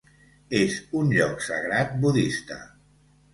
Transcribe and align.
És 0.59 0.77
un 1.01 1.11
lloc 1.17 1.43
sagrat 1.49 1.93
budista. 2.07 2.59